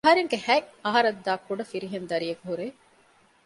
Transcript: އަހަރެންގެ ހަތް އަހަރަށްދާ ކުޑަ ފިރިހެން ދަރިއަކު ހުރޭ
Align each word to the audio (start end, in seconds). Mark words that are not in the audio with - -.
އަހަރެންގެ 0.03 0.37
ހަތް 0.45 0.69
އަހަރަށްދާ 0.85 1.33
ކުޑަ 1.45 1.63
ފިރިހެން 1.71 2.07
ދަރިއަކު 2.11 2.43
ހުރޭ 2.49 2.65